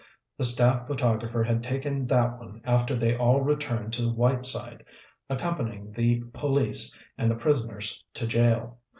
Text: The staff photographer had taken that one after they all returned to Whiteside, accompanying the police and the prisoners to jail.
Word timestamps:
The 0.35 0.43
staff 0.45 0.87
photographer 0.87 1.43
had 1.43 1.61
taken 1.61 2.07
that 2.07 2.39
one 2.39 2.61
after 2.65 2.95
they 2.95 3.15
all 3.15 3.41
returned 3.41 3.93
to 3.93 4.09
Whiteside, 4.09 4.83
accompanying 5.29 5.91
the 5.91 6.21
police 6.33 6.97
and 7.19 7.29
the 7.29 7.35
prisoners 7.35 8.03
to 8.15 8.25
jail. 8.25 8.79